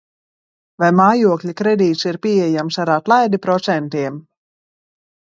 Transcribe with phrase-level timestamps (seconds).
[0.83, 4.23] Vai mājokļa kredīts ir pieejams ar atlaidi procentiem?